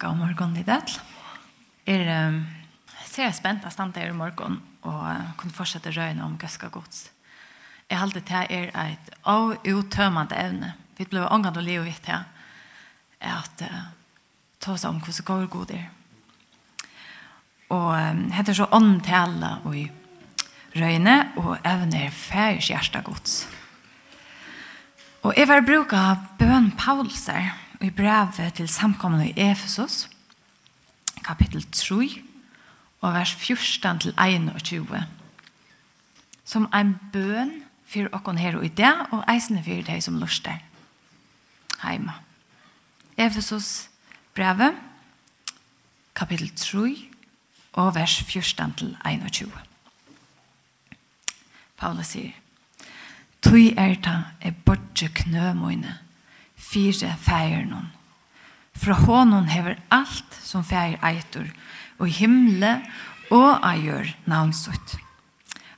[0.00, 0.88] God morgon i dag.
[1.84, 2.38] Er um,
[3.04, 7.10] ser jeg spent av stand i morgen og uh, kunne fortsette røyne om gøske gods.
[7.90, 10.72] Jeg halte til er et utømmende evne.
[10.96, 12.24] Vi ble ångan og livet vidt her.
[13.20, 13.92] At uh,
[14.56, 15.86] ta oss om hvordan går god er.
[17.68, 19.90] Og um, heter så åndtale og i
[20.80, 23.42] røyne og evner færs hjerte gods.
[25.28, 27.52] Og jeg var bruka bøn Paulser.
[27.80, 30.10] Og i brevet til samkommende i Efesos,
[31.24, 32.22] kapittel 3,
[33.00, 35.06] og vers 14 til 21.
[36.44, 40.60] Som ein bøn for åkken her og i det, og eisende for deg som luster.
[41.82, 42.12] Heima.
[43.16, 43.88] Efesos
[44.34, 44.76] brevet,
[46.14, 47.08] kapittel 3,
[47.72, 49.52] og vers 14 til 21.
[51.76, 52.36] Paulus sier,
[53.40, 55.96] Tui er ta e bortje knø mine,
[56.70, 57.90] fyre fægeren.
[58.76, 61.48] Fra hånden hever alt som feir eitur,
[61.98, 62.78] og himle
[63.30, 64.96] og eier navnsutt.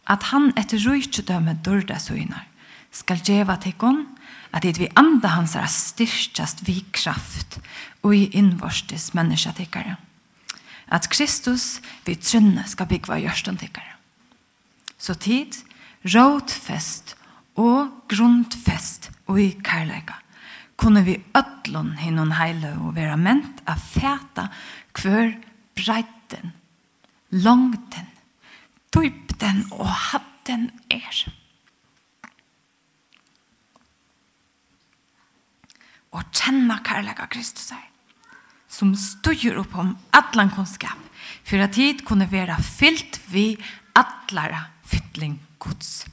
[0.07, 2.47] At han etter rujtjedømme dørda søgnar,
[2.93, 4.05] skal djeva tekkon,
[4.53, 7.59] at det vi anda hans er styrkjast vi kraft
[8.05, 9.97] og i innvorstes mennesketikkare.
[10.93, 13.97] At Kristus vi trønne skal byggva gjørstantikkare.
[15.01, 15.57] Så tid,
[16.05, 17.17] rådfest
[17.57, 20.22] og grundfest og i kærleika
[20.77, 24.49] kunne vi ødlån hinnom heile og være ment av fæta
[24.99, 25.35] hver
[25.77, 26.53] breiten,
[27.31, 28.09] langten,
[28.95, 31.23] dypten og hatten er.
[36.13, 37.87] Og kjenne kærlega Kristus er,
[38.69, 40.99] som styrir opp om atlan kunskap,
[41.47, 43.55] for at tid kunne vera fyllt vi
[43.97, 46.05] allara fytling gods.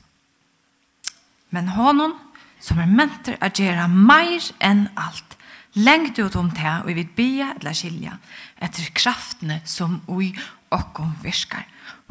[1.50, 2.14] Men honom,
[2.60, 5.36] som er mentor at gjøre mer enn alt.
[5.78, 8.18] Lengt ut om det, og vi vil bia eller skilja
[8.60, 10.32] etter kraftene som ui
[10.74, 11.68] okkom virkar.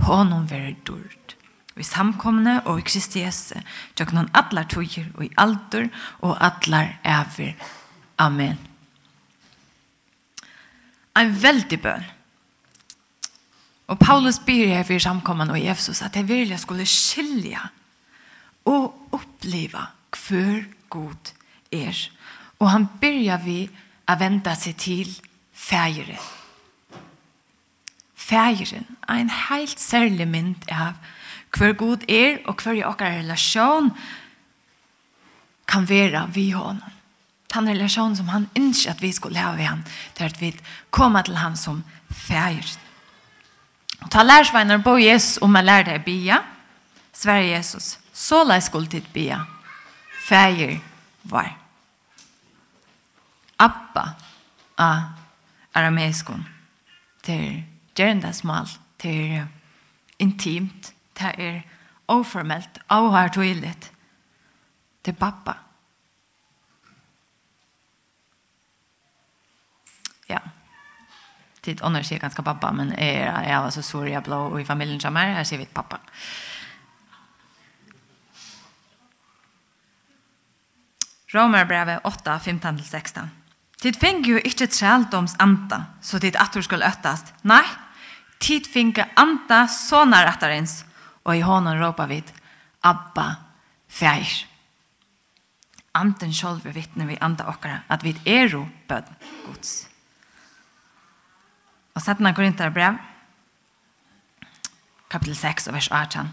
[0.07, 1.35] Honom være dyrt.
[1.79, 3.59] Vi samkomne og i Kristi Jesu,
[3.99, 5.91] tjøknon atlar tøyer og i alder
[6.27, 7.55] og atlar æver.
[8.19, 8.59] Amen.
[11.19, 12.07] Ein veldig bøn.
[13.89, 17.63] Og Paulus byr her for samkomman og i Efesus at jeg virkelig skulle skilja
[18.69, 19.87] og oppleva
[20.29, 21.33] för god
[21.71, 22.11] er.
[22.59, 23.71] Og han byrja vi
[24.09, 25.09] a vända seg til
[25.53, 26.21] fægeren.
[28.17, 30.93] Fægeren er en helt særlig mynd av
[31.57, 33.91] hver god er og hver i okkar relasjon
[35.69, 36.97] kan vera vi honom.
[37.55, 39.85] Den relasjon som han ønsker at vi skulle leve vid han
[40.19, 40.55] där at vi
[40.91, 42.81] kommer til han som fægeren.
[44.01, 46.43] Og ta lärsvänner på Jesus om man lär deg bia.
[47.13, 47.99] Sverige Jesus.
[48.13, 49.47] Så lär skuld dit bia
[50.29, 50.79] fægir
[51.25, 51.57] var.
[53.59, 54.05] Abba
[54.79, 55.01] a
[55.75, 56.49] arameiskon.
[57.23, 57.63] til er
[57.95, 58.69] gerendasmal,
[59.03, 59.49] det
[60.19, 61.61] intimt, til er
[62.09, 63.81] oformelt, avhartoilet.
[63.81, 63.93] Det
[65.05, 65.53] til pappa.
[70.29, 70.39] Ja.
[71.63, 75.01] Tid annars sier ganska pappa, men jeg er var så sorg blå och i familjen
[75.01, 75.97] som er, her sier vi pappa.
[75.97, 76.03] Pappa.
[81.35, 83.29] Romarbrevet 8, 15-16.
[83.79, 87.35] Tid finge jo ikkje trældoms anta, så tid attur skal øttast.
[87.47, 87.65] Nei,
[88.41, 90.83] tid finge anta sånar attarins,
[91.29, 92.33] og i hånden råpa vid,
[92.83, 93.29] Abba,
[93.89, 94.47] feir.
[95.99, 99.13] Anten sjolv er vittne vi anta okkara, at vi er jo bød
[99.47, 99.89] gods.
[101.95, 102.99] Og settene går inn brev,
[105.11, 106.29] kapitel 6 vers 18.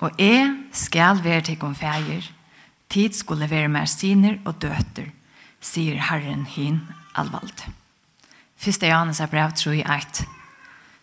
[0.00, 2.26] Og jeg skal være til om feir,
[2.88, 5.10] Tid skulle være mer siner og døter,
[5.60, 6.82] sier Herren hin
[7.16, 7.66] alvald.
[8.56, 10.22] Fyrste Johannes er brev 3 i eit.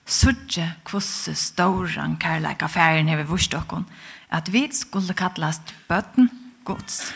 [0.05, 3.85] Sudje kvosse stauran kærleika færen hever vurstokken,
[4.31, 6.29] at vi skulle kallast bøtten
[6.65, 7.13] gods.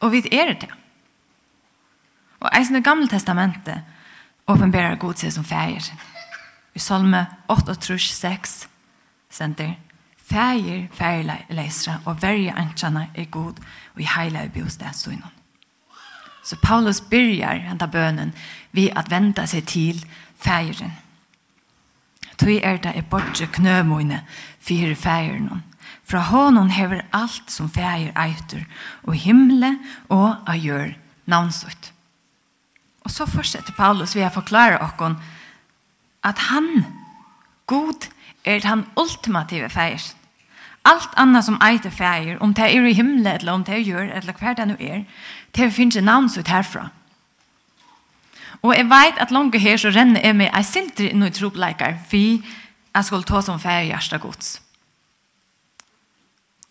[0.00, 0.70] Og vi er det.
[2.40, 3.82] Og eisen det gamle testamentet
[4.48, 5.92] åpenberer god seg som fæger.
[6.74, 8.68] I salme 8, 6,
[9.30, 9.74] sender
[10.30, 13.54] Fægir, fægir leisra, og verja antjana er god,
[13.94, 15.32] og i heila er bostadsunnen.
[16.44, 18.34] Så Paulus byrjar enda bønen
[18.72, 19.98] vi at venda seg til
[20.38, 20.92] fægiren.
[22.38, 24.22] Tui er det er bortje knømoine
[24.60, 25.64] fyrir fægiren.
[26.04, 28.62] Fra honom hever alt som fægir eitur,
[29.02, 29.78] og himle
[30.08, 30.94] og a gjør
[31.26, 31.92] navnsut.
[33.00, 35.18] Og så fortsetter Paulus vi har forklare okkon
[36.24, 36.86] at han,
[37.66, 38.08] god,
[38.44, 40.19] er han ultimative fægiren
[40.82, 44.08] Allt annat som äter färger, om det är i himlen eller om det är gör
[44.08, 45.04] eller kvar det nu är,
[45.50, 46.88] det finns ett namn ut härifrån.
[48.62, 51.98] Og jeg vet at langt her så renner jeg meg jag sinter inn i tropläkare,
[52.08, 52.16] for
[52.94, 54.60] jeg skulle ta som ferie hjerte gods.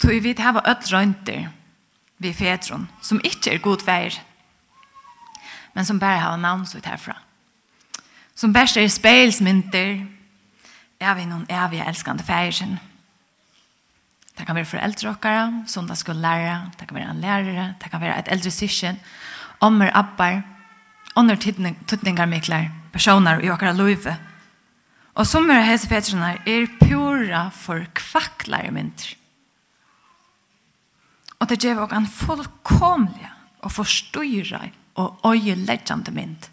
[0.02, 1.50] Så vi vet her var öll rønter
[2.18, 4.22] ved fedron, som ikke er god färg,
[5.74, 7.18] men som bare har namn ut herfra.
[8.36, 10.06] Som bäst er spelsmynter,
[11.00, 12.80] jag vet någon eviga älskande färgen.
[14.40, 18.32] Det kan være foreldre dere, lære, det kan være en lærere, det kan være et
[18.32, 19.00] eldre syskjen,
[19.60, 20.42] ommer, abbar,
[21.16, 24.16] ånder tøtninger mykler, personer i dere løyve.
[25.16, 29.18] Og som er hese fetrene er pura for kvakklare mynter.
[31.40, 33.28] Og det gjør dere en fullkomlig
[33.60, 36.48] og forstyrre og øyeleggjende mynd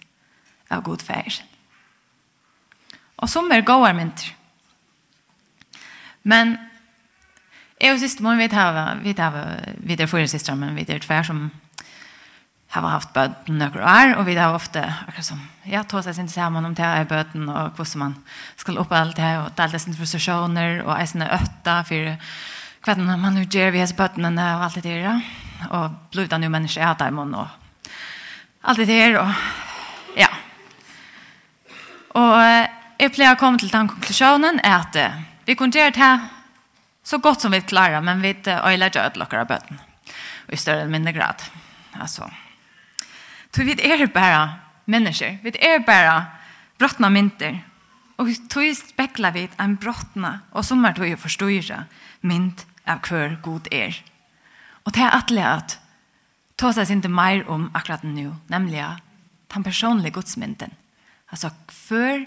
[0.70, 1.38] av god feir.
[3.16, 4.32] Og som er gode mynter.
[6.26, 6.56] Men
[7.76, 9.34] Jeg og siste morgen, vi har, vi har,
[9.76, 11.50] vi er flere siste, men vi er tvær som
[12.72, 16.30] har haft bøten noen år, og vi har ofte, akkurat som, ja, tog seg sin
[16.32, 18.14] sammen om det er bøten, og hvordan man
[18.56, 22.16] skal opp alt det og det er sin frustrasjoner, og eisene øtta, for
[22.86, 25.20] hva man nu gjør vi hans bøtene, og alt det der,
[25.68, 27.48] og blodet nu mennesker er der, og
[28.64, 29.34] alt det der, og
[30.16, 30.30] ja.
[32.16, 32.40] Og
[33.02, 34.98] jeg pleier å komme til den konklusjonen, er at
[35.44, 36.24] vi kunne gjøre det her,
[37.06, 39.80] så gott som vi klarar men vi öjlar död lockar av böten
[40.48, 41.42] i större eller mindre grad.
[41.92, 42.30] Alltså
[43.54, 44.52] så vi är bara
[44.84, 46.26] människor vi är bara
[46.78, 47.64] brottna mynter.
[48.16, 51.84] Och vi speklar vi en brottna och som är då ju förståra
[52.20, 54.04] mynt av kvar god är
[54.68, 55.78] och det är attliga att
[56.56, 58.90] ta sig inte mer om akkurat nu nämligen
[59.46, 60.70] den personliga gudsmynten
[61.26, 62.26] alltså för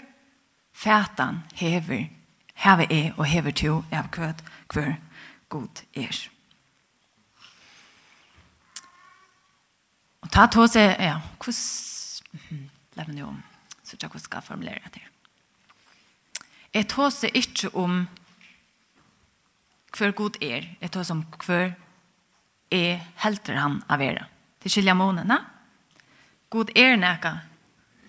[0.74, 2.10] fätan hever
[2.54, 4.96] hever är och hever to av kvöt hver
[5.50, 6.20] god er.
[10.20, 13.38] Og ta to seg, ja, hvordan, la meg nå om,
[13.82, 15.10] så jeg skal formulere det her.
[16.74, 18.04] Jeg tar seg ikke om
[19.96, 20.68] hver god er.
[20.80, 21.72] Jeg tar seg om hver
[22.70, 24.28] er helter han av vera.
[24.62, 25.40] Det skiljer månene.
[26.50, 27.40] God er nækka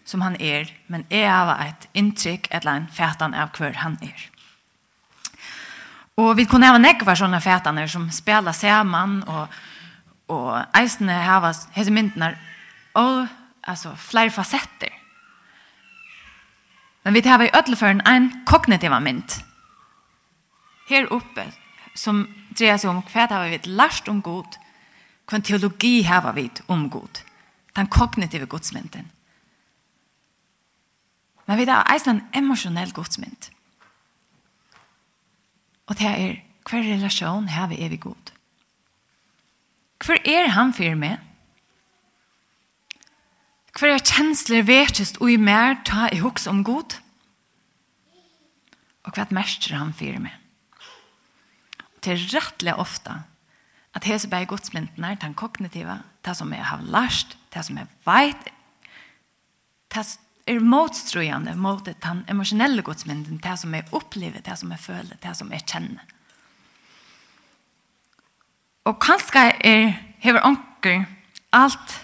[0.05, 3.97] som han er, men er av et inntrykk et eller annet fætan av hver han
[4.05, 4.27] er.
[6.19, 9.53] Og vi kunne hava nekvar sånne fetaner som spela sammen, og,
[10.31, 12.33] og eisene hava hese myndene
[12.99, 13.27] og
[13.63, 14.91] altså, flere fasetter.
[17.03, 19.39] Men vi hava i ødelføren en kognitiv mynd.
[20.89, 21.47] Her oppe
[21.95, 22.25] som
[22.57, 24.59] dreier seg om hva hava vi lært om god,
[25.29, 27.23] hva teologi hava vi om god.
[27.75, 29.07] Den kognitive godsmynden.
[31.47, 33.49] Men vi tar eisen en emosjonell godsmynd.
[35.91, 36.37] Og det er,
[36.69, 38.31] hver relasjon har vi evig god?
[40.05, 41.19] Hver er han for meg?
[43.75, 46.95] Hver er kjensler vetest og i mer ta i hoks om god?
[49.03, 50.37] Og hva mestrer han for meg?
[51.81, 53.17] Og det er rettelig ofte
[53.91, 57.91] at hese bare godsmyndene er den kognitive, det som jeg har lært, det som jeg
[58.07, 58.51] vet,
[59.91, 60.05] det
[60.49, 65.35] er motstrøyende mot den emosjonelle godsmynden, det som jeg opplever, det som jeg føler, det
[65.37, 66.05] som jeg kjenner.
[68.89, 69.91] Og kanskje er,
[70.23, 71.05] hever onker
[71.53, 71.99] alt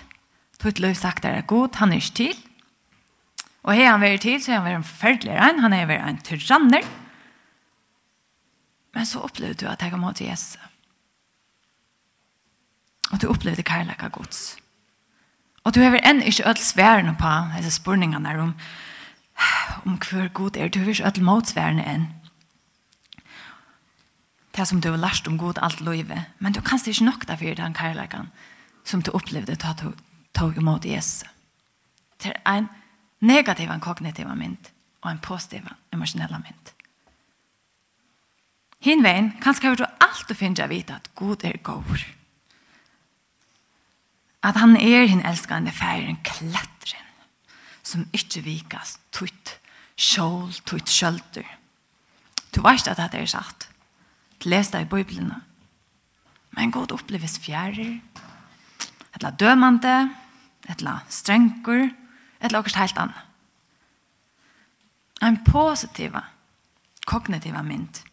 [0.62, 2.38] tog løy sagt er god, han er ikke til.
[3.64, 6.08] Og har han vært til, så har han vært en forferdelig regn, han har vært
[6.08, 6.88] en tyranner.
[8.96, 10.58] Men så opplevde du at jeg kom mot Jesus.
[13.12, 14.58] Og du opplevde kærlighet av gods.
[15.68, 18.54] Og du har enn ikke ødel sværene på disse spurningene om,
[19.86, 20.70] om hver god er.
[20.72, 22.06] Du har ikke ødel motsværene enn.
[24.56, 26.24] Det som du har lært om god alt livet.
[26.40, 28.32] Men du kan ikke nok derfor den kærleikken
[28.86, 29.92] som du opplevde da du
[30.34, 31.28] tog imot Jesus.
[32.24, 32.70] Det er en
[33.20, 34.72] negativ, en kognitiv mynd
[35.02, 36.74] og en positiv, emosjonell mynd.
[38.80, 42.17] Hinvein, kanskje har du alt å finne å vite at god er god
[44.44, 47.08] at han er hin elskande færen klettren,
[47.84, 49.58] som ikkje vikas tutt
[49.98, 51.48] skjål, tutt skjølter.
[52.56, 53.70] Du veist at det er sagt.
[54.44, 55.34] Du les det i Bibelen.
[56.52, 58.00] Men god oppleves fjærer,
[59.16, 60.10] etla dømande,
[60.70, 61.90] etla strengur,
[62.42, 63.24] etla la heilt anna.
[65.22, 66.22] En positiva,
[67.06, 68.04] kognitiva mynd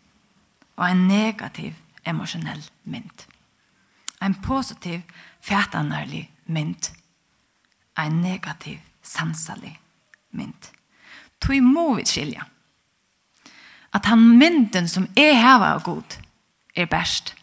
[0.77, 1.75] og en negativ,
[2.07, 3.27] emosjonell mynd.
[4.23, 5.01] En positiv,
[5.41, 6.93] fætanærlig mynd.
[7.99, 9.81] En negativ, sansalig
[10.31, 10.71] mynd.
[11.41, 12.45] Tui må vi skilja.
[13.95, 16.19] At han mynden som er heva av god,
[16.75, 17.35] er best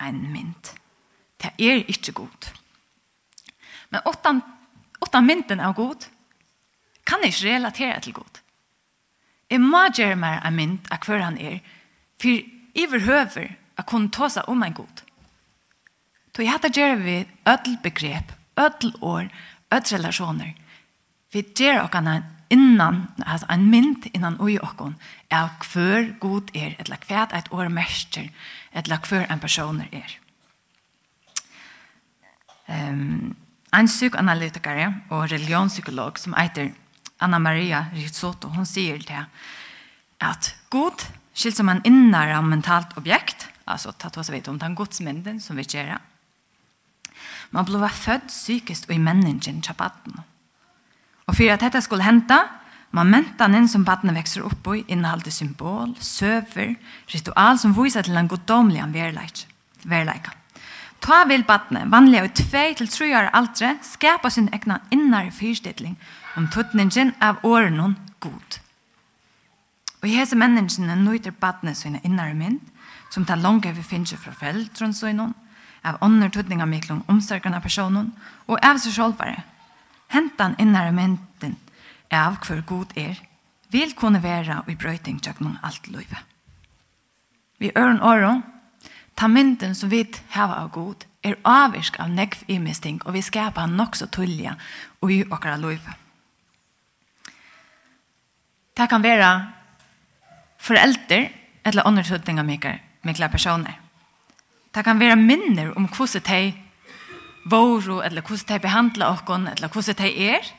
[0.00, 0.74] en mynd.
[1.42, 2.52] Det er ikke god.
[3.90, 4.42] Men åttan,
[5.00, 6.06] åttan mynden av god,
[7.06, 8.42] kan ikke relatera til god.
[9.50, 11.58] Jeg må gjøre meg en mynd av hver han er,
[12.20, 15.02] for i overhøver å kunne ta seg om en god.
[16.32, 19.28] Då jag hade ger vi öll begrepp, öll år,
[19.70, 20.54] öll relationer.
[21.32, 24.94] Vi ger och en innan, alltså en mynd innan oj och hon
[25.28, 28.30] är kvar god er, eller kvärt ett år mäster,
[28.72, 30.18] eller kvar en person er.
[32.66, 33.34] Um,
[33.72, 36.72] en psykoanalytiker och religionspsykolog som heter
[37.18, 39.24] Anna Maria Rizzotto, hon säger det
[40.18, 41.02] att god
[41.34, 45.62] skilt som en innare mentalt objekt, alltså ta oss vet om den godsmynden som vi
[45.68, 45.98] gör
[47.52, 50.20] Man blev född psykiskt och i människan till batten.
[51.24, 52.48] Och för att detta skulle hända,
[52.90, 56.74] man mentanen som batten växer upp i innehåller symbol, söver,
[57.06, 58.84] ritual som visar till en goddomlig
[59.82, 60.26] verleik.
[60.98, 62.44] Ta vil batten, vanliga i 2
[62.76, 65.96] till 3 år aldre, skapa sin egna innare fyrstidling
[66.36, 68.58] om tuttningen av åren hon god.
[70.02, 72.60] Og i hese menneskene nøyter badne sine innare mynd,
[73.10, 75.28] som tar langt over finnes fra foreldrene sine,
[75.84, 78.12] av ånder tøtninga miklom omsorgarna personen
[78.46, 79.42] og av seg sjolvare.
[80.12, 81.56] Hentan innare mynden
[82.12, 83.20] av hver god er
[83.72, 86.20] vil kunne være i brøyting tjøknum alt løyve.
[87.58, 88.42] Vi øren åren,
[89.16, 93.66] ta mynden som vi hava av god, er avvirk av nekv misting og vi skapar
[93.70, 94.56] nok så tullja
[95.00, 95.94] og i okra løyve.
[98.76, 99.28] Det kan være
[100.58, 101.28] forelder
[101.64, 103.81] eller undertøtninga mikla personer.
[104.74, 106.54] Det kan være minner om hvordan de
[107.44, 110.52] våro, eller hvordan de behandler oss, eller hvordan de er.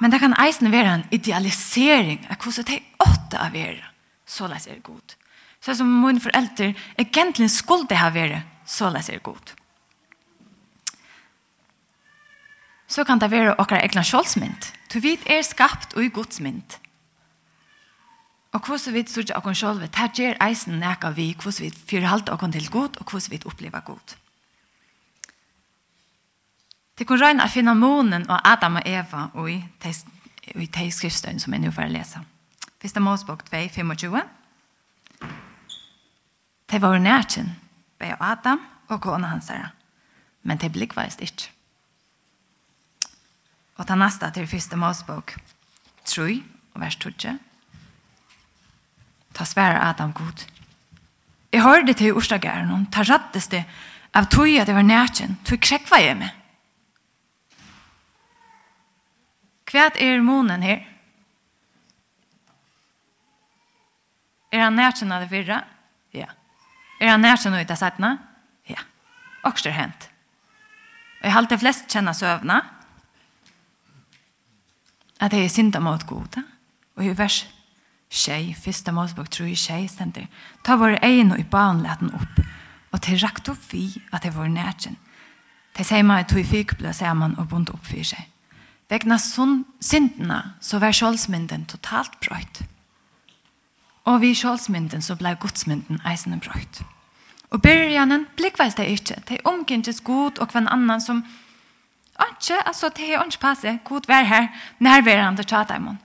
[0.00, 3.82] Men det kan eisen være en idealisering av hvordan de åtte av er.
[4.26, 5.14] Så la seg god.
[5.60, 9.54] Så som mine foreldre egentlig skulle det ha vært, så la seg god.
[12.88, 14.70] Så kan det være okkar egna sjålsmynd.
[14.92, 16.76] Du vet er skapt og i godsmynd.
[18.54, 22.52] Og hvordan vi sørger oss selv, det gjør eisen nækka vi, hvordan vi forholder oss
[22.52, 24.14] til god, og hvordan vi opplever god.
[26.98, 29.58] Det kan røyne å finne månen og Adam og Eva og i,
[30.54, 32.20] de skriftstøyene som jeg nå får lese.
[32.78, 34.20] Første Mosebok 2, 25.
[36.70, 37.50] Det var nærkjen,
[37.98, 39.72] bare Adam og kona hans her.
[40.42, 41.50] Men det de blikkveist ikke.
[43.76, 45.34] Og ta neste til første Mosebok
[46.04, 46.42] 3,
[46.78, 47.10] vers 2
[49.34, 50.46] ta svære Adam god.
[51.52, 53.64] Jeg hørte til Ørsdagæren, og ta rattes det
[54.14, 56.30] av tog at det var nærkjen, tog krekva jeg med.
[59.70, 60.84] Hva er månen her?
[64.54, 65.64] Er han nærkjen av det fyrre?
[66.14, 66.28] Ja.
[67.00, 68.12] Er han nærkjen av det sætna?
[68.70, 68.84] Ja.
[69.42, 70.08] Og det er hent.
[71.18, 72.60] Og jeg har alltid flest kjenner søvna,
[75.18, 76.44] at det er synda mot goda,
[76.94, 77.42] og i vers
[78.14, 80.28] tjej, första målsbok tror jag tjej ständer.
[80.62, 82.46] Ta våra egen och i barn läten upp.
[82.90, 84.96] Och till rakt upp vi att det var närtjen.
[85.72, 88.28] Det säger man att vi i fyrkblå säger man och bunt upp för sig.
[88.88, 89.18] Vägna
[89.80, 92.60] synderna så var kjolsmynden totalt brøyt.
[94.04, 96.82] Og vi kjolsmynden så blei godsmynden eisende brøyt.
[97.50, 99.22] Og byrjanen blikkveis det ikke.
[99.28, 101.24] Det er omkynnes god og hver annan som
[102.28, 104.46] ikke, altså det er ikke passe, god vær her,
[104.78, 105.98] nærværende tjata imon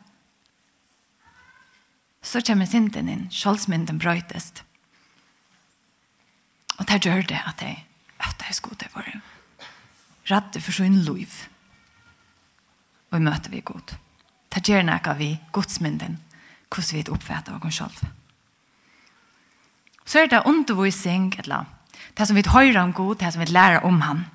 [2.21, 4.63] så kommer synden inn, skjoldsmynden brøytest.
[6.79, 7.83] Og det gjør det at jeg,
[8.19, 9.19] at jeg skulle til våre.
[10.31, 11.31] Radde for sin liv.
[13.09, 13.95] Og vi møter vi god.
[14.49, 16.19] Det gjør noe vi godsmynden,
[16.69, 18.09] hvordan vi oppfatter oss selv.
[20.05, 21.65] Så er det undervisning, eller
[22.17, 24.25] det som vi hører om god, det som vi lærer om han.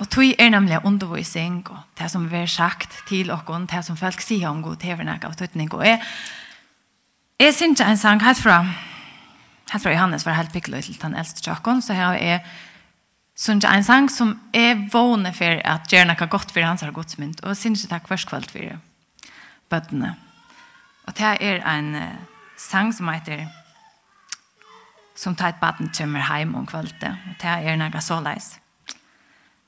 [0.00, 3.98] Og tog er nemlig undervisning, og det som vi har sagt til okken, det som
[4.00, 6.00] folk sier om god tv-nek av tøtning, og jeg,
[7.40, 8.62] jeg synes en sang helt fra,
[9.72, 12.40] helt fra Johannes var helt pikkelig til den eldste tjokken, så her er
[13.36, 17.44] synes en sang som er vågne for at gjør noe godt for hans har godsmynd,
[17.44, 18.80] og synes ikke takk først kveld for
[19.70, 20.14] bøttene.
[21.08, 22.08] Og det er en uh,
[22.56, 23.48] sang som heter
[25.16, 28.59] som tar et baden kommer hjem om kveldet, Og det er noe så leis.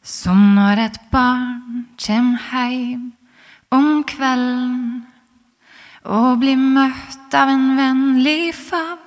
[0.02, 3.12] Som når et barn kjem heim
[3.70, 5.04] om kvelden
[6.02, 8.98] og blir møtt av en vennlig favn.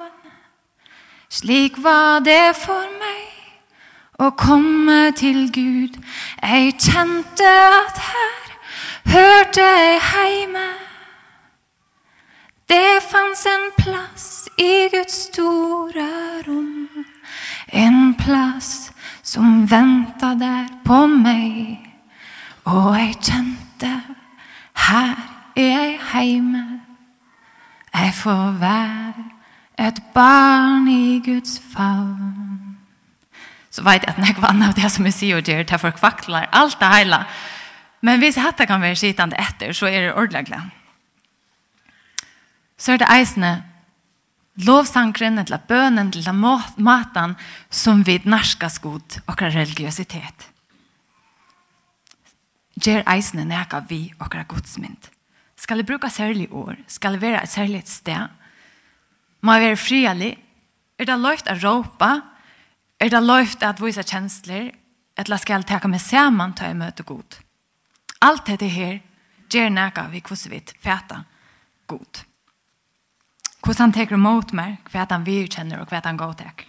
[1.28, 6.00] Slik var det for meg å komme til Gud.
[6.40, 7.52] Jeg kjente
[7.84, 8.56] at her
[9.12, 10.68] hørte jeg heime.
[12.72, 16.08] Det fanns en plass i Guds store
[16.48, 16.88] rom,
[17.70, 18.95] en plass
[19.26, 21.82] som väntade på mig
[22.64, 24.02] Och jag kjente
[24.74, 25.16] här
[25.56, 26.80] är jag hemma
[27.92, 29.14] Jag får vara
[29.78, 32.78] ett barn i Guds favn.
[33.70, 35.72] Så vet jag att när jag vann av det som jag sier och gör det
[35.72, 37.26] här för kvacklar allt det hela
[38.00, 40.60] Men hvis hatta kan være sittande etter så är det ordentlig.
[42.78, 43.64] Så är det eisne
[44.56, 46.36] lovsangren, eller bønen, eller
[46.78, 47.36] maten,
[47.70, 50.48] som vi narskas god okra religiøsitet.
[52.76, 55.12] Gjer eisene neka vi okra godsmynd.
[55.56, 56.76] Skal det bruka særlig år?
[56.88, 58.28] Skal det være et særlig sted?
[59.42, 60.34] Må jeg være frialig?
[61.00, 62.12] Er det løyft å råpa?
[63.00, 64.74] Er det løyft å vise kjensler?
[65.16, 67.40] Eller skal jeg teka med sammen til å møte god?
[68.22, 69.00] Alt dette her
[69.52, 71.32] gjør neka vi kvosvitt fæta god.
[71.88, 72.26] God
[73.66, 76.66] hvordan han teker mot meg, hva han virkjenner og hva han går til.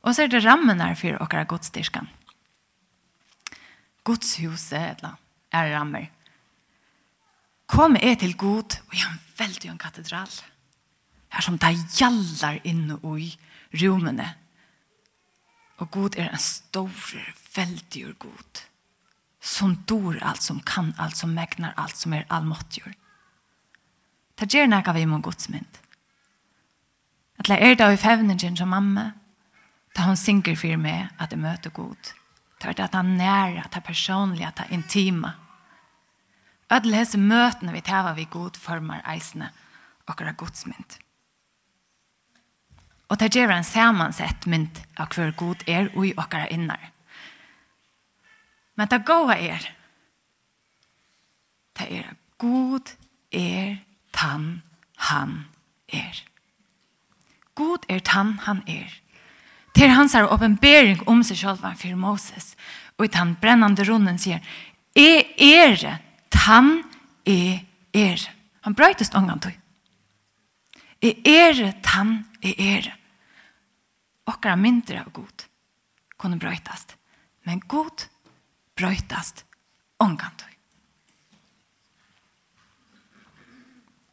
[0.00, 2.08] Og så er det rammen her for dere godstyrkan.
[4.08, 5.18] Godshuset eller,
[5.52, 6.08] er rammer.
[7.68, 10.32] Kom er til god, og jeg er veldig en katedral.
[11.30, 13.28] Her som det gjallar inne i
[13.82, 14.30] rommene.
[15.78, 16.90] Og god er en stor,
[17.54, 18.64] veldig god.
[19.40, 22.96] Som dor alt, som kan alt, som megnar alt, som er allmåttgjord.
[24.40, 25.79] Det gjør noe vi må godsmynd.
[27.40, 29.12] At la er da i fevningen som mamma,
[29.96, 32.12] da hun synger for meg at jeg møter god.
[32.60, 35.32] Ta det at han nære, at det personlig, at det intima.
[36.70, 39.48] At hese møtene vi tar vi god former eisene,
[40.06, 40.98] akkurat godsmynd.
[43.08, 46.90] Og det gjør en samansett mynd av hver god er og i okkara innar.
[48.76, 49.64] Men det gode er,
[51.78, 52.92] det er god
[53.32, 53.80] er
[54.12, 54.60] tann
[55.08, 55.46] han
[55.88, 56.29] er
[57.60, 58.88] god er tann han er.
[59.76, 62.54] Til hans er åpenbering om seg selv for Moses.
[62.98, 64.40] Og i tann brennande runden sier,
[64.96, 66.00] «E er
[66.32, 66.80] tann
[67.24, 67.60] e
[67.94, 68.24] er.
[68.66, 69.54] Han brøytest ångan tog.
[71.00, 72.90] «E er tann e er.
[74.26, 75.46] Okkara mynder av god
[76.20, 76.96] kunne brøytast.
[77.48, 78.08] Men god
[78.76, 79.44] brøytast
[80.02, 80.48] ångan tog.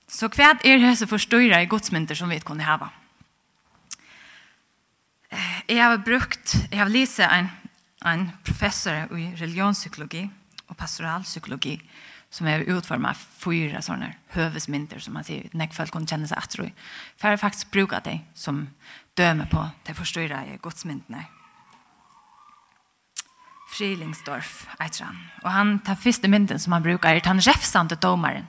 [0.08, 2.88] Så hva er hese forstøyre i godsmynter som vi kunne hava?
[5.68, 7.50] Jeg har brukt, jeg har lyst en,
[8.06, 10.24] en professor i religionspsykologi
[10.68, 11.78] og pastoralpsykologi
[12.30, 16.68] som er utformet fyra sånne høvesmynter som man sier, nek folk kunne kjenne seg atro
[16.68, 16.74] i.
[17.16, 18.66] For jeg har faktisk brukt det som
[19.18, 21.24] døme på det forstyrra i godsmyntene.
[23.78, 25.18] Frilingsdorf, eitir han.
[25.44, 28.48] Og han tar første mynten som han brukar, er han refsande domaren.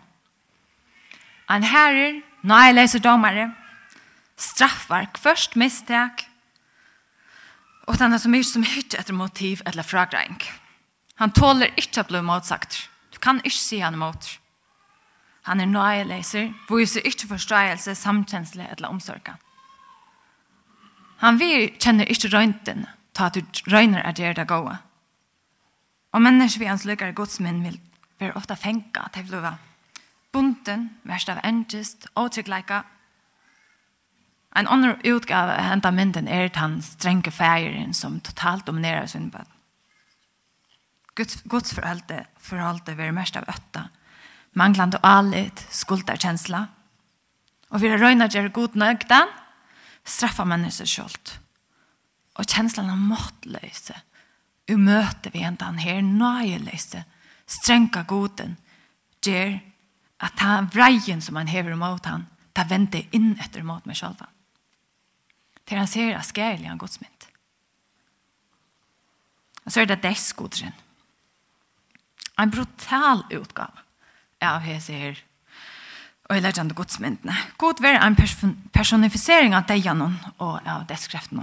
[1.49, 3.49] Han herrer, når jeg leser domare,
[4.39, 6.27] straffar først mistak,
[7.89, 10.37] Og han er så mye som hytter etter motiv eller fragreng.
[11.19, 12.85] Han tåler ikke å bli motsagt.
[13.11, 14.37] Du kan ikke si han imot.
[15.49, 19.41] Han er nøyeleser, viser ikke forståelse, samkjensle eller omsorgen.
[21.25, 22.85] Han vil kjenner ikke røynten,
[23.17, 24.77] ta at du røyner er det det gode.
[26.13, 27.81] Og mennesker vi hans lykker godsmenn vil
[28.21, 29.57] være ofte fengt, til å bli
[30.33, 32.85] bunten, verst av endest, åtryggleika,
[34.59, 39.47] En annen utgave av hentet mynden er den strenge feiren som totalt dominerer syndbød.
[41.15, 43.89] Guds, Guds forholde, forholde vil mest av øtta,
[44.59, 46.65] manglande alit, skulderkjensla,
[47.71, 49.31] og vil røyna gjøre god nøgden,
[50.07, 51.37] straffa mennesker skjult.
[52.39, 53.95] Og kjenslene måttløse,
[54.71, 57.05] umøte vi henta han her, nøyeløse,
[57.47, 58.57] strenga goden,
[59.23, 59.59] gjør
[60.25, 64.31] at han vreien som han hever mot han, ta vente inn etter mot meg sjølvan
[65.69, 67.27] til han ser skærlig av godsmynd.
[69.67, 70.73] Og så er det deskodren.
[72.41, 73.85] En brutal utgave
[74.41, 75.19] av hese her
[76.29, 77.35] og i lærkjande godsmyndene.
[77.61, 78.17] God være en
[78.73, 81.41] personifisering av dejanon og av deskreften.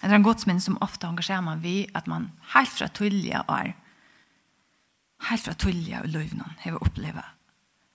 [0.00, 3.72] Det er en godsmynd som ofte engasjerer man ved at man helt fra tullige er
[5.30, 7.22] helt fra tullige og løyvnån har opplevd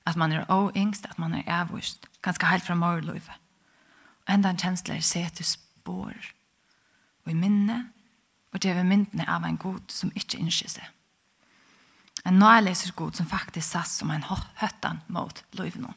[0.09, 3.48] at man er avengst, at man er avvist, ganske helt fra morløyvet
[4.29, 6.17] Enda en kjensler setter spår
[7.25, 7.87] og i minne
[8.53, 10.87] og det er myndene av en god som ikke innskjer seg.
[12.27, 15.95] En nøyleser god som faktisk satt som en høttan mot løyvnån.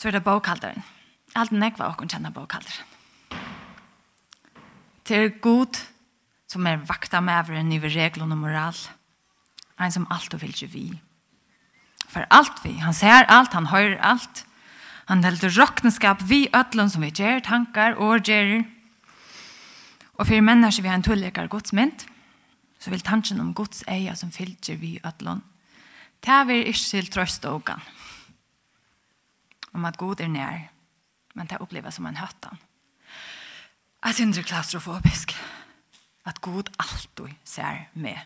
[0.00, 0.82] Så er det bokhalderen.
[1.38, 2.88] Alt nekva åkken kjenner bokhalderen.
[5.06, 5.78] Det er god
[6.50, 8.76] som er vakta med over en reglene og moral.
[9.78, 10.86] En som alt og vil ikke vi.
[12.08, 12.74] For alt vi.
[12.82, 14.44] Han ser alt, han hører alt.
[15.10, 18.64] Han heldur råkneskap vi ödlun som vi ger, tankar og gerir.
[20.14, 22.04] Og fyrir mennesker vi har en tullikar godsmynd,
[22.78, 25.42] så vil tanken om gods eia som fylgjer vi ödlun.
[26.22, 27.82] Det vi ikke til trøst og ogan.
[29.72, 30.68] Om at god er nær,
[31.34, 32.60] men det oppleves som en høttan.
[34.04, 35.34] Jeg synes det er klaustrofobisk.
[36.26, 38.18] At god alltid ser med.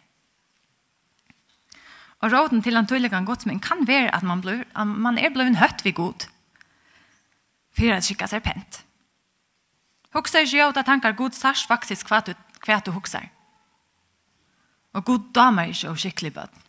[2.21, 5.57] Og råden til han tullikan godsmynd kan være at man, blir, at man er blevet
[5.57, 6.27] høtt vid god
[7.77, 8.83] for å skikke seg pent.
[10.17, 12.33] Hoksa ikke gjør at tankar god sars faktisk hva du,
[12.65, 13.29] hva du hoksar.
[14.97, 16.63] Og god damer ikke og skikkelig bøten.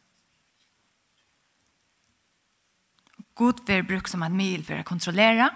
[3.38, 5.52] God vil bruke som en mil for å kontrollere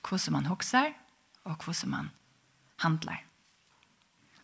[0.00, 0.94] hvordan man hoksar
[1.44, 2.10] og hvordan man
[2.82, 3.20] handlar.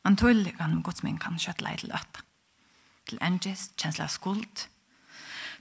[0.05, 2.23] Man tull kan Guds min kan kjøtla i til øtta.
[3.07, 4.67] Til engis, kjensla av skuld,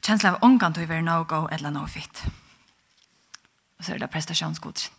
[0.06, 2.26] kjensla av ångan til å være no-go eller no-fit.
[2.26, 2.45] No
[3.78, 4.94] Og så er det prestasjonsgodsen.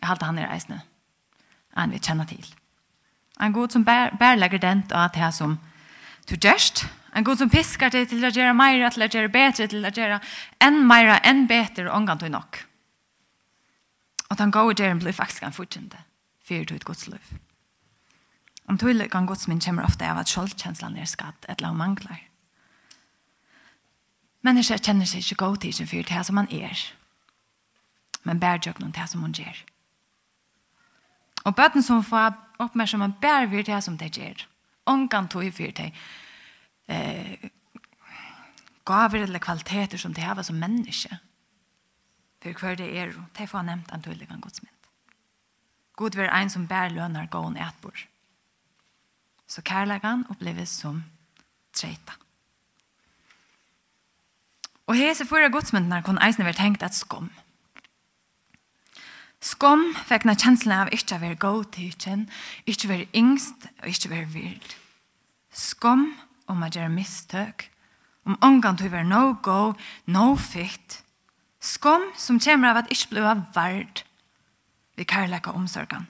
[0.00, 0.80] Jeg halte han i reisene.
[1.76, 2.46] Han vil kjenne til.
[3.40, 5.58] En god som bær, bærlegger den og at det som
[6.28, 6.86] du gjørst.
[7.16, 9.90] En god som piskar til til å gjøre meira, til å gjøre bedre, til å
[9.90, 10.20] gjøre
[10.60, 12.64] enn meira, enn bedre, og omgang til nok.
[14.30, 15.98] Og den gode gjøren blir faktisk en fortjente
[16.46, 17.32] for du et gods liv.
[18.68, 22.20] Om tog kan gods min kommer ofte av at sjoldkjenslan er skatt, et eller manglar.
[24.42, 26.78] Mennesker kjenner seg ikke god til sin fyrt her som han er
[28.22, 29.64] men bär jag noen det som hon gjør.
[31.44, 34.46] Og bøten som får uppmärksamma bär vi det som det gjør.
[34.86, 35.94] Ongan tog i för dig.
[36.86, 37.50] Eh,
[38.84, 41.18] gaver eller kvaliteter som det har som menneske.
[42.42, 44.76] For hver det er, det får nevnt en tydelig en godsmynd.
[45.96, 48.06] God vil en som bär lønner gåen etbor.
[49.46, 51.04] Så kærlegan oppleves som
[51.72, 52.12] treita.
[54.86, 57.28] Og hese fyra godsmyndene kunne eisne vært hengt et skom.
[57.28, 57.49] Skom.
[59.40, 62.26] Skam vegna kjenslen av ikke å være god til kjenn,
[62.68, 64.74] ikke være yngst og ikke være vild.
[65.50, 66.10] Skom
[66.50, 67.70] om å gjøre mistøk,
[68.28, 69.72] om omgang til å være no go,
[70.06, 71.00] no fit.
[71.60, 74.04] Skom som kommer av at ikke blir verd
[75.00, 76.04] vi kærleika omsorgan.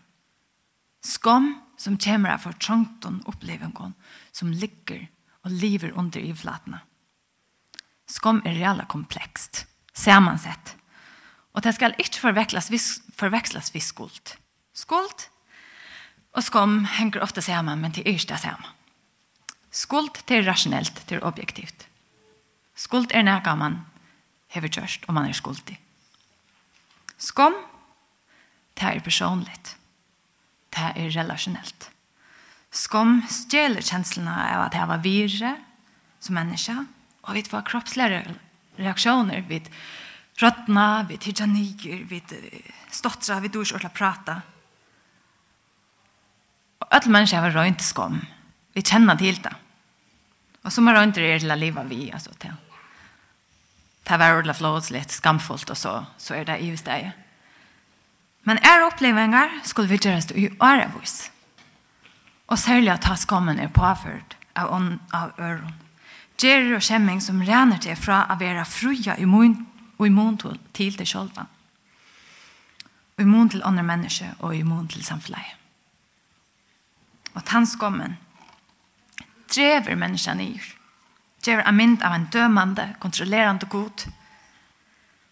[1.07, 3.95] Skom som kommer av for trangton opplevingen
[4.35, 5.07] som ligger
[5.47, 6.83] og lever under i flatene.
[8.11, 9.65] Skom er reala komplekst,
[9.95, 10.75] samansett.
[11.61, 12.71] Og det skal ikke forveksles,
[13.13, 14.31] forveksles vid skuld.
[14.73, 15.27] Skuld
[16.33, 18.71] og skam henger ofte sammen, men til er ikke det samme.
[19.69, 21.85] Skuld det er rasjonelt, det er objektivt.
[22.73, 23.79] Skuld er nærkere man
[24.57, 25.77] hever kjørst, og man er skuldig.
[27.19, 27.53] Skam,
[28.81, 29.77] det er personligt.
[30.73, 31.91] Det er relasjonelt.
[32.73, 35.57] Skam stjeler kjenslene av at jeg var virre
[36.25, 36.87] som menneske,
[37.29, 38.25] og vi får kroppslige
[38.79, 40.09] reaksjoner, vi får
[40.43, 42.23] rødna, vi tidja niger, vi
[42.91, 44.41] stottra, vi dors orla prata.
[46.81, 48.21] Og alle mennesker har røynt skom.
[48.75, 49.53] Vi kjenner til det.
[50.65, 52.57] Og som har røynt det er til å leve vi, altså til.
[54.09, 57.13] Det var orla flådsligt, skamfullt og så, så er det i stedet.
[58.49, 61.31] Men er opplevengar skulle vi gjøres i årevis.
[62.51, 65.77] Og særlig at hans skommen er påført av on, av øren.
[66.41, 69.59] Gjerer og kjemming som rener til fra å være fruja i mun,
[70.01, 71.31] og immun til, til det selv.
[73.17, 75.57] Og immun til andre mennesker og immun til samfunnet.
[77.35, 78.17] Og tannskommen
[79.55, 80.61] drever menneskene i.
[81.47, 84.07] Drever en mynd av en dømende, kontrollerende god.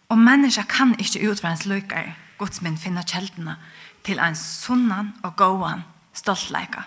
[0.09, 3.57] Og mennesker kan ikke utføre en hans lykker, godsmynd finne kjeldene
[4.04, 6.83] til en sunnan og gåan stoltleika.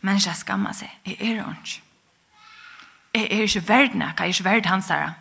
[0.00, 0.92] Mennesker skammer seg.
[1.06, 1.82] Jeg er ikke.
[3.14, 5.14] Jeg er ikke verden, jeg er ikke verden hans herre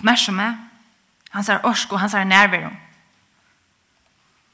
[0.00, 0.50] oppmerksomme,
[1.30, 2.70] hans er orsk og hans er nærvær.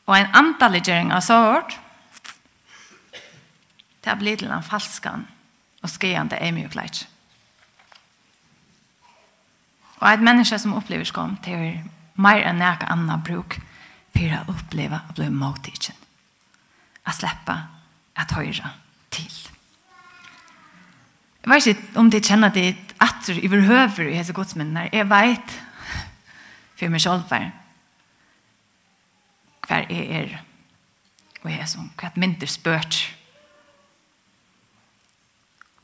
[0.06, 1.78] Og en antallig gjering av såhårt,
[4.02, 5.24] det har blitt til en falskan
[5.82, 7.06] og skjende emjukleik.
[9.96, 11.80] Og et menneske som opplever skam, det er
[12.14, 13.58] mer enn nære anna bruk
[14.14, 15.96] for å oppleve å bli måttikken.
[17.06, 17.56] Å slippe
[18.16, 18.70] at høyre
[19.10, 19.32] til.
[21.42, 24.88] Jeg vet ikke om de kjenner det atter i behøver i hese godsmennene.
[24.92, 25.54] Jeg vet
[26.76, 27.52] for meg selv hver
[29.66, 30.36] jeg er
[31.46, 32.96] og jeg er som hva mindre spørt.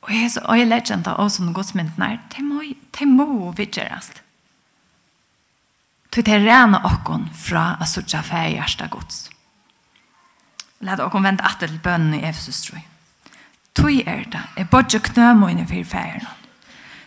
[0.02, 2.16] Og jeg er så øye legend av oss som godsmennene.
[2.34, 2.64] Det må,
[2.98, 4.10] det må vidgjeres.
[6.12, 9.20] Det er rene åkken fra å sørge for hjertet gods.
[10.82, 12.88] Lad åkken vente atter til bønnen i Efesus, tror jeg.
[13.78, 16.41] Tui er det, er bodje knømøyne for færene.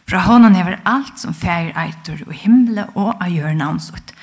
[0.06, 4.14] Fra honom hever alt som fægir eitur og himle og a gjør navnsut.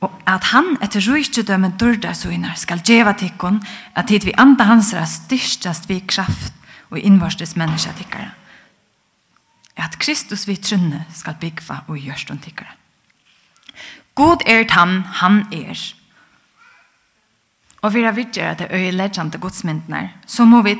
[0.00, 3.60] Og at han etter rujtjødømme durda suinar skal djeva tikkun
[3.96, 6.54] at hit vi anda hansra styrstast vi kraft
[6.90, 8.30] og innvarsdes menneska tikkara.
[9.76, 12.72] At Kristus vi trunne skal byggva og gjørstun tikkara.
[14.14, 15.78] God er han, han er.
[17.82, 20.76] Og vi har det er øyeleggjande godsmyndene, så må vi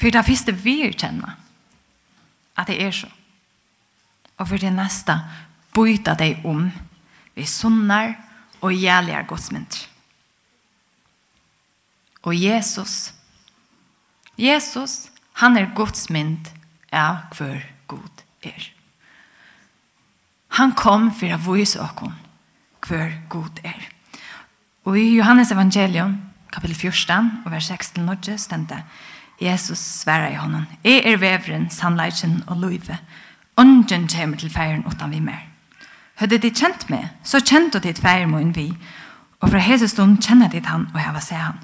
[0.00, 1.36] for det første vi kjenne
[2.56, 3.06] at det er så.
[4.40, 5.18] Og for det neste,
[5.76, 6.64] byta deg om
[7.36, 8.16] vi sunnar
[8.60, 9.78] og gjerligar godsmynd.
[12.24, 13.12] Og Jesus,
[14.40, 15.08] Jesus,
[15.40, 16.50] han er godsmynd
[16.92, 18.66] av hver god er.
[20.58, 22.10] Han kom for å vise oss
[22.88, 23.86] hver god er.
[24.88, 26.16] Og i Johannes evangelium,
[26.50, 28.82] kapitel 14, og vers 16-19, stendte
[29.40, 30.66] Jesus sværa i hånden.
[30.84, 32.98] Jeg er veveren, sannleikjen og løyve.
[33.56, 35.46] Ongen kommer til feiren utan vi mer.
[36.20, 38.68] Hadde de kjent meg, så kjente de feiren moen vi,
[39.40, 41.60] og fra hese stund kjenner de han og jeg var se han.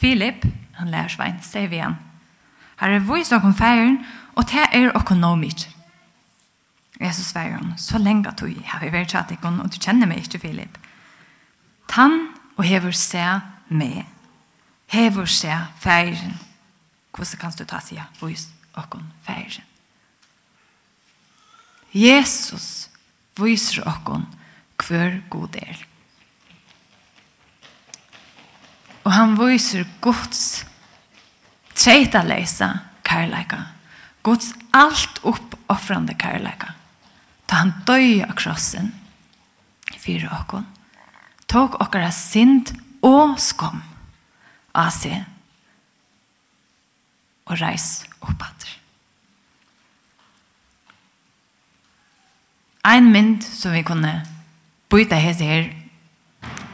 [0.00, 1.96] Filip, han lærer svein, sier vi han.
[2.80, 4.00] Her er vois okon feiren,
[4.34, 5.68] og det er økonomisk.
[7.00, 10.24] Jesus sier han, så lenge du har vi vært tjatt ikon, og du kjenner meg
[10.24, 10.78] ikke, Filip.
[11.88, 13.24] Tann og hever se
[13.68, 14.04] meg.
[14.86, 16.36] Hever se feiren.
[17.14, 19.64] Hvordan kan du ta seg vois okon feiren?
[21.96, 22.88] Jesus
[23.40, 24.26] viser okkon
[24.84, 25.78] hver god er.
[29.06, 30.66] Og han viser Guds
[31.76, 32.72] treita leisa
[33.06, 33.62] kærleika.
[34.26, 36.74] Guds alt uppoffrande kærleika.
[37.46, 38.90] Ta han døy av krossen
[39.96, 40.66] fyrir okkon.
[41.46, 42.74] Tok okkara synd
[43.06, 43.78] og skom
[44.76, 45.22] av seg
[47.46, 48.72] og reis oppater.
[52.86, 54.20] ein mynd som vi kunne
[54.92, 55.66] byta hese her,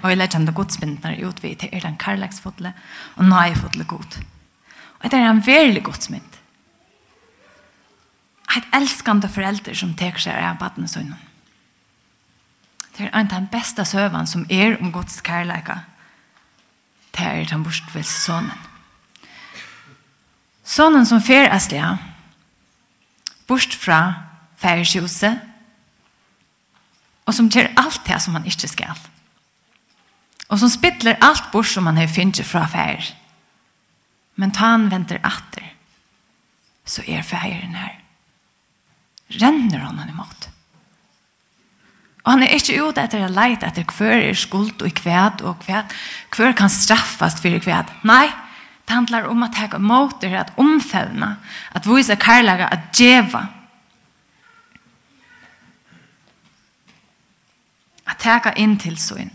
[0.02, 2.74] og jeg lærte han det godsmyndene ut til er den karlagsfotle
[3.16, 4.18] og nøyefotle god.
[5.00, 6.38] Og det er en veldig godsmynd.
[8.56, 11.14] Et elskende forelder som teker seg av badene sånn
[12.92, 15.78] Det er en av den beste søvann som er om gods karlæka.
[17.16, 18.58] Det er den bortvelse sønnen.
[20.64, 21.96] Sønnen som fer æslige,
[23.48, 24.14] bort fra
[24.56, 25.32] færesjose,
[27.32, 28.98] og som gjør alt det som han ikke skal.
[30.52, 33.06] Og som spittler alt bort som han har finnet fra fær.
[34.36, 35.64] Men ta han venter atter,
[36.84, 37.96] så er færen her.
[39.40, 40.48] Renner han han imot.
[42.22, 45.56] Og han er ikke ute etter å leite etter hver er skuld og kvæd og
[45.64, 45.96] kvæd.
[46.36, 47.96] Hver kan straffast for kvæd.
[48.04, 48.28] Nei,
[48.84, 51.32] det handler om at jeg måter at omfevne,
[51.72, 53.46] at vise karlaga, at djeva,
[58.12, 59.32] at teka inn til søgn,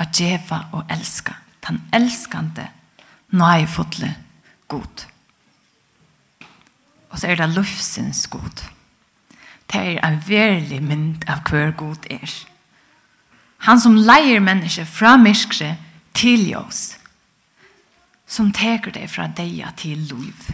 [0.00, 1.36] at djeva og elska,
[1.68, 2.66] den elskande,
[3.34, 4.14] nøyfotle
[4.68, 5.04] god.
[7.10, 8.64] Og så er det lufsens god.
[9.72, 12.30] Det er en verlig mynd av hver god er.
[13.68, 15.76] Han som leier mennesker fra myskre
[16.14, 16.82] til ljøs,
[18.26, 20.50] som teker det fra deg til liv.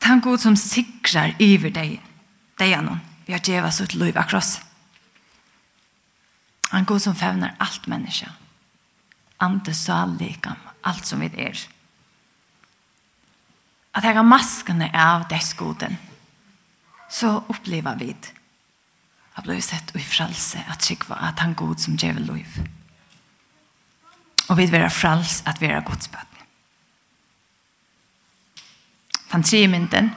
[0.00, 1.98] Tan god som sikrar iver deg
[2.62, 4.30] er noen, vi har djeva sutt liv av
[6.68, 8.28] Han god som fevner alt menneske.
[9.40, 11.68] Ante, salikam, alt som vi er.
[13.94, 15.98] At jeg har maskene av dess goden.
[17.10, 18.34] Så opplever vi det.
[19.36, 22.68] Jeg ble sett i frälse att var at han god som djävel liv.
[24.48, 26.26] Og vi är frälse at vi er godspøtt.
[29.32, 30.10] Den tredje mynden,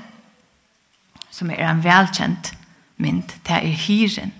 [1.32, 2.54] som er en velkjent
[2.98, 4.32] mynd, det er hyren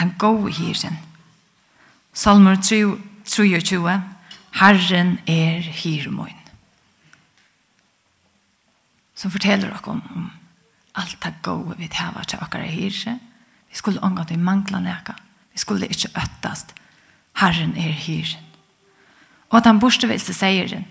[0.00, 0.98] den gode hyren.
[2.12, 2.56] Salmer
[3.24, 4.02] 23,
[4.52, 6.36] Herren er hyremoen.
[9.14, 10.30] Som forteller dere om, om
[10.96, 13.18] alt det gode vi tar til dere hyre.
[13.70, 15.12] Vi skulle omgå til mangla neka.
[15.52, 16.74] Vi skulle ikke øttast.
[17.36, 18.46] Herren er hyren.
[19.50, 20.86] Og at han bortevelse sier den.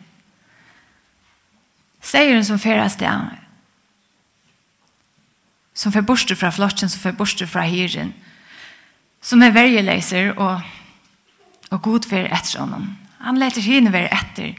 [2.01, 3.37] Sier den som færes det han.
[5.73, 8.13] Som fer borste fra flotjen, som fer borste fra hyren.
[8.13, 8.28] Som
[9.21, 10.61] som er vergeleiser og,
[11.71, 12.89] og god for etter honom.
[13.19, 14.55] Han leter henne være etter.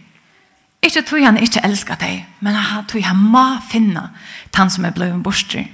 [0.84, 4.08] Ikke tror han ikke elsker deg, men han tog han må finne
[4.56, 5.66] han som er blevet borster.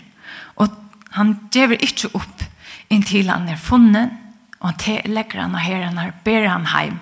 [0.57, 0.71] Og
[1.15, 2.45] han gjør ikke opp
[2.91, 4.11] inntil han er funnet,
[4.61, 7.01] og han legger han og her han har, ber han hjem.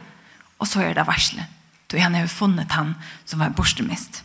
[0.58, 1.44] og så er det varslet.
[1.88, 2.94] Tog han har funnet han
[3.24, 4.22] som var borstermist.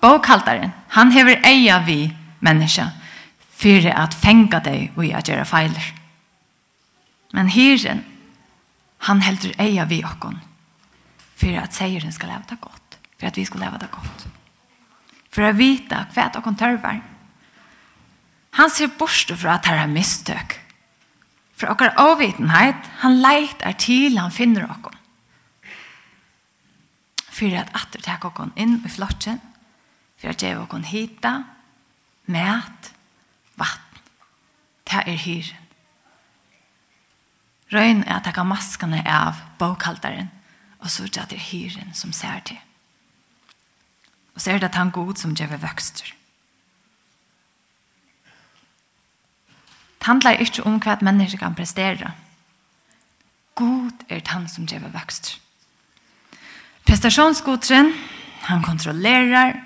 [0.00, 2.90] Bokhaltaren, han hever eia vi mennesker
[3.56, 5.92] fyrir at fenga deg og at gjøre feiler.
[7.32, 8.04] Men hyren,
[9.08, 10.40] han heldur eia vi okkon
[11.36, 14.26] att at seieren skal leva det godt, För at vi skal leva det godt.
[15.30, 17.00] For att vita hva at okkon tørvar.
[18.50, 19.82] Han ser bort fra at misstök.
[19.82, 20.60] er mistøk.
[21.56, 24.96] For okkar avvitenhet, han leit er til han finner okkon.
[27.30, 29.40] Fyrir at atter tek okkon inn i flottjen,
[30.16, 31.44] fyrir at djeva okkon hita,
[32.26, 32.95] Mät
[33.56, 34.02] vatten.
[34.86, 35.62] Det er hyren.
[37.72, 40.30] Røyn er at jeg har maskene av bokhalteren,
[40.78, 42.60] og så er det hyren som ser til.
[44.34, 46.12] Og så er det at han god som gjør vøkster.
[49.98, 52.12] Det handler ikke om hva mennesker kan prestere.
[53.54, 55.40] God er han som gjør vøkster.
[56.86, 57.90] Prestasjonsgodtren,
[58.46, 59.56] han kontrollerer,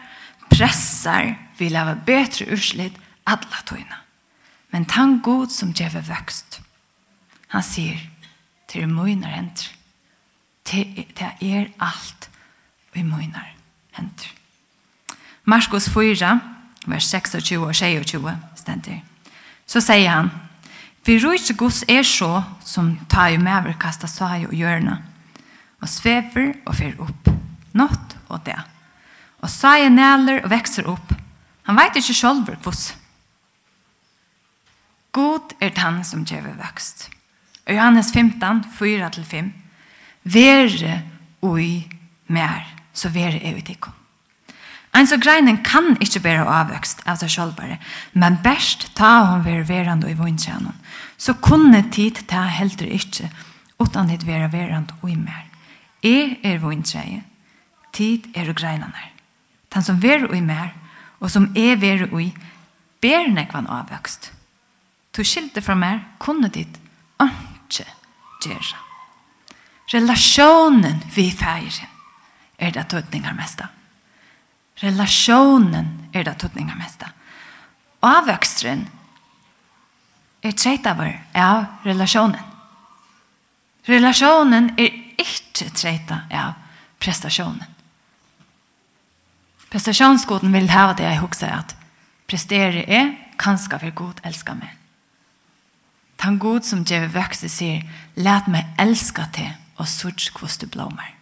[0.49, 2.97] pressar, vil ha bedre urslit,
[3.27, 4.01] alla tøyna.
[4.71, 6.61] Men tan god som gjeve vøkst.
[7.51, 7.99] Han sier,
[8.71, 9.71] til møyner henter.
[10.65, 12.29] Til er alt
[12.95, 13.49] vi møyner
[13.99, 14.31] henter.
[15.45, 16.41] Marskos 4,
[16.87, 19.01] vers 26 og 26, stender.
[19.67, 20.31] Så sier han,
[21.07, 24.99] Vi rujtje gods er så, som tar jo med over kasta svai og hjørna,
[25.81, 27.31] og svever og fer opp,
[27.73, 28.59] nått og det.
[29.41, 31.15] Og svai næler og vekser opp.
[31.67, 33.00] Han veit ikke sjolver hvordan
[35.13, 37.09] God er den som gjør vøkst.
[37.67, 39.51] Og Johannes 15, 4-5.
[40.23, 41.03] Vere
[41.43, 41.89] ui
[42.27, 43.95] mer, så vere er vi tikkum.
[44.95, 47.77] Ein så greinen kan ikkje bæra avvøkst av seg sjálvbare,
[48.19, 50.75] men best ta hon vera verand og i vunntjænon.
[51.17, 53.31] Så kunne tid ta heldur ikkje,
[53.79, 55.47] utan tid vera verand og i mer.
[56.03, 57.23] Er er vunntjæje,
[57.93, 59.13] tid er og greinanar.
[59.75, 60.75] Den som vera og i mer,
[61.21, 62.35] og som er vera og i,
[63.01, 64.33] ber nekvan avvøkst.
[65.17, 66.79] Du skilte fra meg, kunne ditt
[67.21, 67.87] ikke
[68.45, 68.79] gjøre.
[69.91, 71.89] Relasjonen vi feirer
[72.61, 73.65] er det tøtninger mest.
[74.81, 77.03] Relasjonen er det tøtninger mest.
[78.07, 78.87] Avvøkstren
[80.43, 81.03] er treit av
[81.35, 82.47] av relasjonen.
[83.89, 86.55] Relasjonen er ikke treit av
[87.01, 87.67] prestasjonen.
[89.71, 91.75] Prestasjonsgoden vil ha det jeg husker at
[92.31, 94.80] prestere er kanskje for god elsker meg.
[96.21, 99.47] Tan god som djeve vöxte sier, let meg älska te
[99.81, 101.15] og sorts kvost du blomar.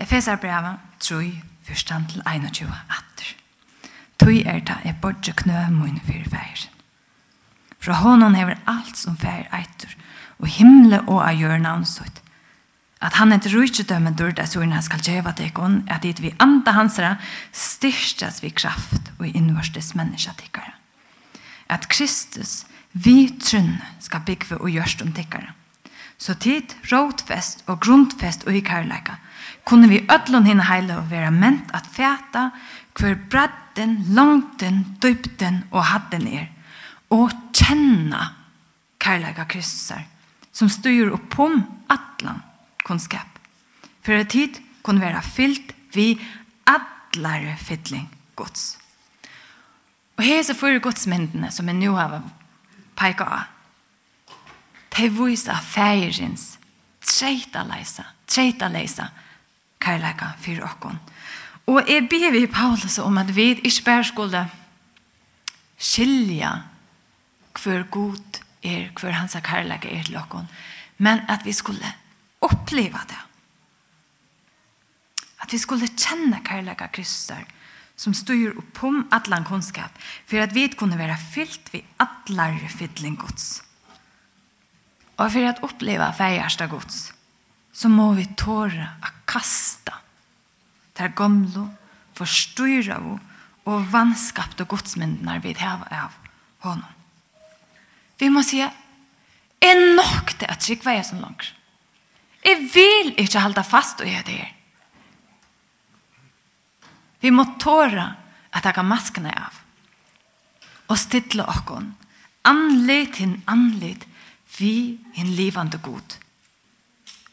[0.00, 3.28] Efesar breva, troi, forstand til 21 atter.
[4.18, 6.64] Tui er ta er bortje knø mun fyrir fær.
[7.78, 9.94] Fra honom hever alt som fær eitur,
[10.42, 12.18] og himle og a gjørnavn sutt,
[13.00, 17.14] at han et rujtje dømme dørda surna skal djeva tekon, at dit vi anda hansra
[17.52, 20.79] styrstjas vi kraft og innvørstes menneska tikkara
[21.70, 25.54] at Kristus vi trunne skal byggve og gjørst om tikkare.
[26.20, 29.16] Så tid, rådfest og grundfest og i kærleika
[29.64, 32.50] kunne vi ødlån hinne heile og være ment at fæta
[32.98, 36.50] hver bredden, langten, dypten og hadden er
[37.10, 38.20] og kjenne
[39.00, 40.04] kærleika Kristus er
[40.52, 42.42] som styr oppom atlan
[42.84, 43.38] kunnskap.
[44.04, 46.12] For tid kunne være fyllt vi
[46.68, 48.79] atlare fytling gods.
[50.20, 52.18] Og hese fyrir godsmyndene som vi nå har
[53.00, 53.46] peiket av,
[54.92, 56.58] de viser feirins
[57.00, 59.06] treita leisa, treita leisa
[59.80, 60.98] kærleika fyrir okkon.
[61.72, 64.42] Og jeg ber vi Paulus om at vi ikke bare skulle
[65.80, 66.50] skilja
[67.62, 70.50] hver god er, hver hans kærleika er til okkon,
[70.98, 71.94] men at vi skulle
[72.44, 73.22] oppleva det.
[75.40, 77.32] At vi skulle kjenne kærleika Kristus
[78.00, 79.92] som styr uppom allan kunskap
[80.26, 83.62] för att vi kunde vara fyllt vid allar fyllning gods.
[85.16, 87.12] Och för att uppleva färgärsta gods
[87.72, 89.94] så må vi tåra att kasta
[90.92, 91.68] där gamla
[92.14, 93.18] förstyra av
[93.64, 96.12] och vanskapt och godsmyndnar vi har av
[96.58, 96.92] honom.
[98.18, 98.70] Vi må se
[99.60, 101.54] är nog det att tryckva er som långt.
[102.42, 104.59] Jag vill inte hålla fast och göra det här.
[107.20, 108.06] Vi må tåra
[108.50, 109.60] at taka maskene av.
[110.90, 111.92] Og stille okkon.
[112.48, 114.06] Anlit hin anlit
[114.58, 116.16] vi hin livande god.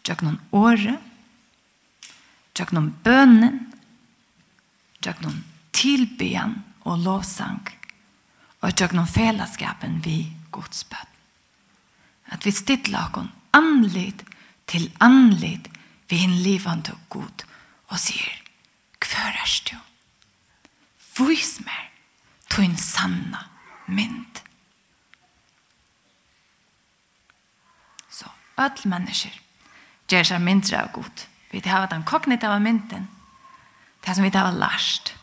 [0.03, 0.97] Tjøknon åre,
[2.55, 3.57] tjøknon bønnen,
[5.03, 5.41] tjøknon
[5.75, 6.55] tilbyen
[6.87, 7.63] og lovsang,
[8.63, 10.21] og tjøknon fellesskapen vi
[10.51, 10.85] Guds.
[12.31, 14.23] At vi stille okkon anlit
[14.67, 15.67] til anlit
[16.07, 17.43] vi hin livande god
[17.87, 18.35] og sier,
[19.07, 19.77] Hver er du?
[21.17, 21.87] Vois mer
[22.49, 23.47] tog sanna
[23.87, 24.41] mynd.
[28.09, 29.33] Så, öll mennesker
[30.09, 31.25] gjør seg mindre av god.
[31.51, 33.07] Vi har den kognitiva mynden.
[34.05, 35.13] Det som vi har lært.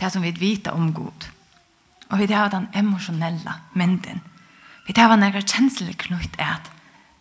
[0.00, 1.28] Det som vi vet om god.
[2.10, 4.20] Og vi har den emosjonella mynden.
[4.86, 6.70] Vi har nærkere kjensler knytt at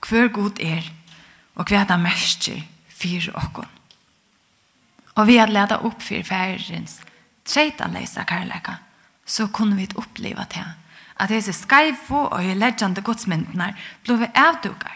[0.08, 0.88] hver god er
[1.56, 3.81] og hva det merker for åkken.
[5.22, 6.98] Og vi hadde ledet opp for færens
[7.46, 8.80] treitanleisa karlæka,
[9.26, 10.66] så kunne vi oppleva til
[11.22, 14.96] At disse skaivo og leggende godsmyndene ble vi avdukar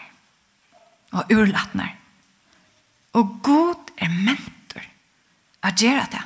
[1.12, 1.92] og urlatnar.
[3.12, 4.82] Og god er mentor
[5.62, 6.22] at gjøre det.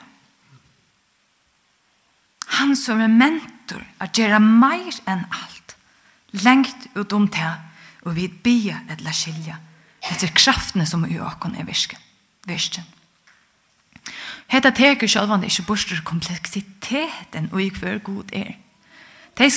[2.57, 5.76] Han som er mentor at gjøre mer enn alt.
[6.32, 7.53] Lengt ut om det,
[8.03, 9.59] og vi bia la skilja
[10.11, 12.01] etter kraftene som i åkken er virken.
[12.48, 12.88] Virken.
[14.51, 18.57] Hetta tekur sjálvan ikki burstur kompleksiteten og i gut god er.
[19.38, 19.51] Det er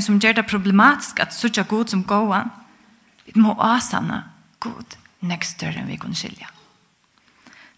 [0.00, 2.50] som gjør det problematisk at sutja god som gåan.
[3.26, 4.22] Vi må asanna
[4.60, 6.48] god nek større enn vi kunne skilja.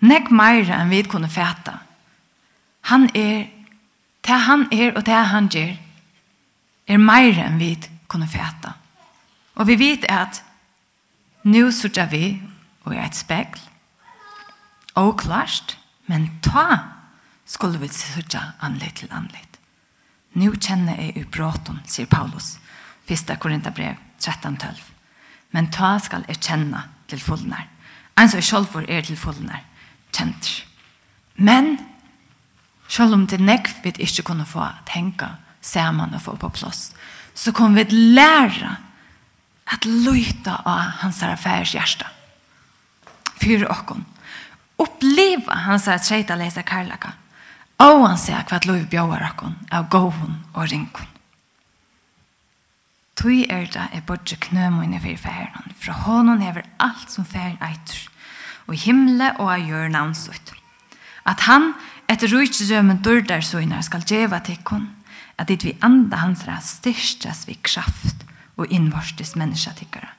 [0.00, 1.78] Nek meira enn vi kunne fæta.
[2.92, 3.48] Han er,
[4.26, 5.74] det han er og det han gjør,
[6.86, 7.74] er meira enn vi
[8.08, 8.76] kunne fæta.
[9.54, 10.42] Og vi vet at
[11.44, 12.40] nu sutja vi
[12.84, 13.60] og er et spekl,
[14.94, 15.78] og klart,
[16.10, 16.66] Men ta
[17.46, 19.58] skulle vi sørge anledd til anledd.
[20.34, 22.56] Nu kjenner jeg i bråten, sier Paulus.
[23.10, 23.30] 1.
[23.42, 24.78] Korintherbrev 13-12.
[25.54, 27.66] Men ta skal jeg kjenne til fullnær.
[28.18, 29.62] En som selv for er til fullnær,
[30.14, 30.50] kjent.
[31.34, 31.78] Men
[32.90, 35.30] selv om det nekv vi ikke kunne få tenke
[35.62, 36.90] sammen og få på plass,
[37.34, 38.76] så kommer vi lære
[39.70, 42.06] at lytte av hans affærs hjerte.
[43.40, 44.04] Fyre åkken
[44.80, 47.12] oppleva hans här tjejta läsa karlaka.
[47.76, 51.06] Och han säger kvart lov bjöar akon av gåhon och rinkon.
[53.14, 55.74] Tui er da er bodje knømoine for færen.
[55.76, 58.08] Fra hånden hever alt som færen eitur.
[58.66, 60.52] Og himle og av gjør navnsut.
[61.28, 61.74] At han
[62.08, 64.88] etter rujtsrømmen dørdar søgnar skal djeva tikkun.
[65.36, 68.24] At dit vi anda hans ræ styrstas vi kraft
[68.56, 70.14] og innvorstis menneska tikkara.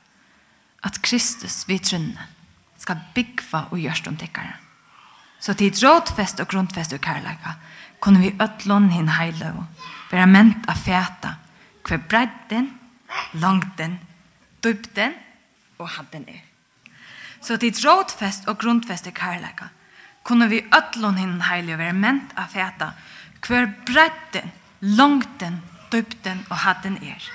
[0.83, 2.27] At Kristus vi trunne
[2.81, 4.57] skal byggva og gjørst om tekkare.
[5.41, 7.55] Så til rådfest og grundfest og kærleika
[8.01, 9.65] kunne vi øtlån hin heile og
[10.11, 11.35] være ment av feta
[11.87, 12.69] hver bredden,
[13.33, 13.99] langten,
[14.63, 15.13] dybden
[15.79, 16.41] og hadden er.
[17.41, 19.69] Så til rådfest og grundfest og kærleika
[20.23, 22.91] kunne vi øtlån hin heile og være ment av feta
[23.47, 24.51] hver bredden,
[24.81, 25.61] langten,
[25.91, 27.31] dybden og hadden er.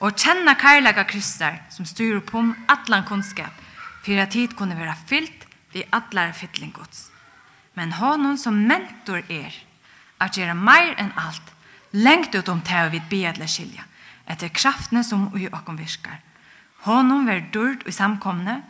[0.00, 3.59] Og kjenne kærleika kristar som styrer på om atlan kunnskap
[4.02, 7.10] for at tid kunde vara fyllt vid allar fyllinggods.
[7.74, 9.54] Men honom som mentor er,
[10.20, 11.54] at gjøre mer enn alt,
[11.92, 13.86] lengt ut om til å vidt bedla skilja,
[14.26, 16.20] etter kraftene som i åkom virkar.
[16.86, 18.60] Honom ver dörd i samkomne,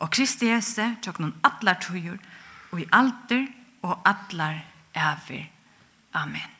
[0.00, 2.18] og Kristi Jese tjokknon atler tøyer,
[2.70, 3.48] og i alter
[3.82, 4.62] og allar
[4.94, 5.50] äver.
[6.12, 6.59] Amen.